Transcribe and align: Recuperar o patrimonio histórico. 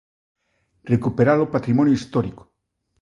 Recuperar 0.93 1.39
o 1.41 1.51
patrimonio 1.53 1.97
histórico. 1.99 2.43